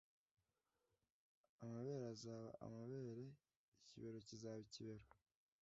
[1.63, 3.25] amabere azaba amabere
[3.81, 5.05] ikibero kizaba ikibero